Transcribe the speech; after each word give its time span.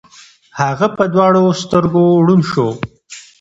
هغه 0.59 0.87
په 0.97 1.03
دواړو 1.13 1.43
سترګو 1.61 2.05
ړوند 2.25 2.43
شو. 2.51 2.67